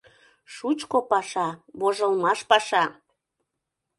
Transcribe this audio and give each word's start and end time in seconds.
Шучко 0.55 0.97
паша, 1.11 1.47
вожылмаш 1.79 2.39
паша!.. 2.49 2.83